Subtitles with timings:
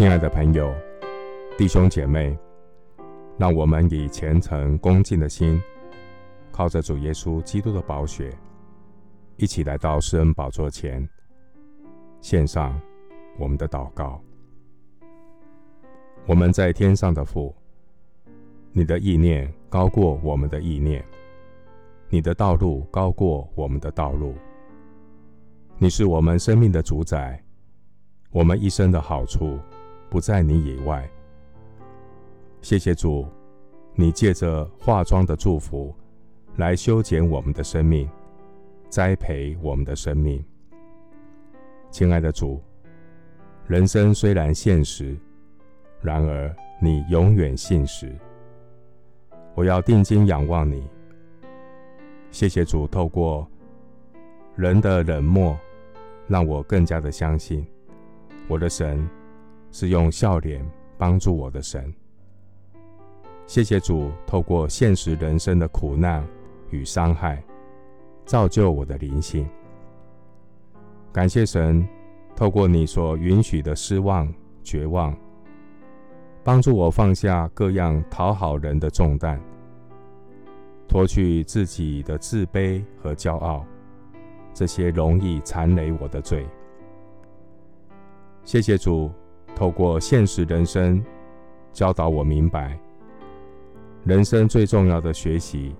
[0.00, 0.74] 亲爱的朋友、
[1.58, 2.34] 弟兄姐妹，
[3.36, 5.60] 让我们以虔诚恭敬的心，
[6.50, 8.34] 靠着主耶稣基督的宝血，
[9.36, 11.06] 一起来到施恩宝座前，
[12.22, 12.80] 献上
[13.38, 14.18] 我们的祷告。
[16.24, 17.54] 我们在天上的父，
[18.72, 21.04] 你的意念高过我们的意念，
[22.08, 24.34] 你的道路高过我们的道路。
[25.76, 27.38] 你是我们生命的主宰，
[28.30, 29.58] 我们一生的好处
[30.10, 31.08] 不在你以外。
[32.60, 33.26] 谢谢主，
[33.94, 35.94] 你借着化妆的祝福
[36.56, 38.06] 来修剪我们的生命，
[38.88, 40.44] 栽培我们的生命。
[41.90, 42.60] 亲爱的主，
[43.66, 45.16] 人生虽然现实，
[46.02, 48.14] 然而你永远信实。
[49.54, 50.86] 我要定睛仰望你。
[52.30, 53.48] 谢谢主，透过
[54.56, 55.56] 人的冷漠。
[56.28, 57.66] 让我更加的相信，
[58.46, 59.04] 我的神
[59.72, 60.64] 是用笑脸
[60.98, 61.92] 帮助我的神。
[63.46, 66.24] 谢谢主，透过现实人生的苦难
[66.70, 67.42] 与伤害，
[68.24, 69.48] 造就我的灵性。
[71.12, 71.84] 感谢神，
[72.36, 74.32] 透过你所允许的失望、
[74.62, 75.16] 绝望，
[76.44, 79.40] 帮助我放下各样讨好人的重担，
[80.86, 83.66] 脱去自己的自卑和骄傲。
[84.54, 86.46] 这些容易缠累我的罪。
[88.44, 89.10] 谢谢主，
[89.60, 91.04] 透过现实人生
[91.70, 92.80] 教导我明白，
[94.04, 95.76] 人生最重要的学习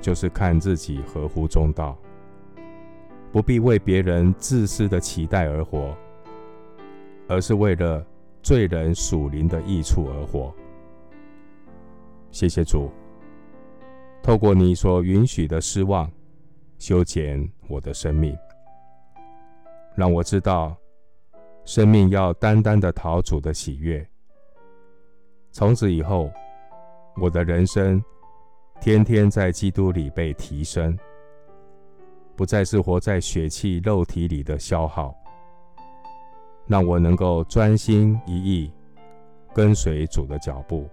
[0.00, 1.98] 就是看自己合乎中道，
[3.30, 5.94] 不必为别人自私的期待而活，
[7.28, 8.02] 而是为了
[8.42, 10.50] 罪人属灵的益处而活。
[12.30, 12.90] 谢谢主，
[14.22, 16.10] 透过你所允许的失望。
[16.78, 18.34] 修剪我的生命，
[19.94, 20.74] 让我知道，
[21.64, 24.06] 生命要单单的讨主的喜悦。
[25.50, 26.30] 从此以后，
[27.20, 28.02] 我的人生
[28.80, 30.98] 天天在基督里被提升，
[32.36, 35.14] 不再是活在血气肉体里的消耗。
[36.66, 38.72] 让我能够专心一意
[39.52, 40.88] 跟随主的脚步，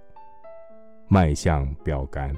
[1.08, 2.36] 迈向标杆。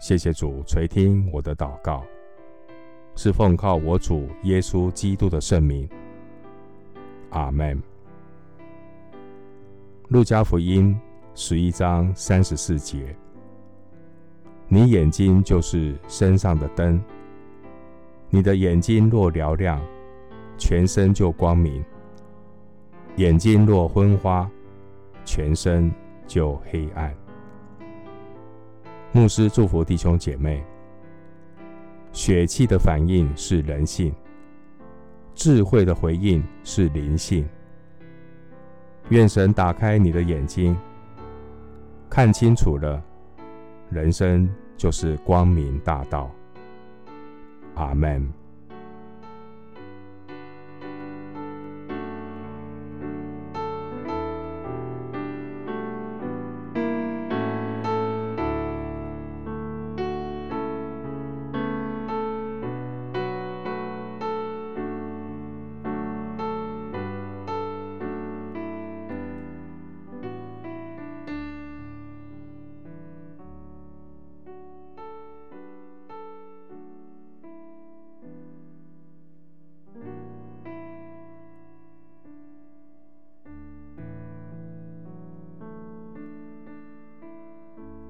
[0.00, 2.02] 谢谢主垂听我的祷告，
[3.16, 5.88] 是奉靠我主耶稣基督的圣名。
[7.30, 7.80] 阿门。
[10.08, 10.98] 路加福音
[11.34, 13.16] 十一章三十四节：
[14.68, 17.00] 你眼睛就是身上的灯，
[18.28, 19.80] 你的眼睛若嘹亮，
[20.58, 21.82] 全身就光明；
[23.16, 24.50] 眼睛若昏花，
[25.24, 25.90] 全身
[26.26, 27.14] 就黑暗。
[29.12, 30.62] 牧师祝福弟兄姐妹。
[32.12, 34.12] 血气的反应是人性，
[35.40, 37.48] 智慧的回应是灵性。
[39.08, 40.76] 愿神打开你的眼睛，
[42.10, 43.02] 看清楚了，
[43.88, 44.46] 人生
[44.76, 46.30] 就是光明大道。
[47.74, 48.30] 阿门。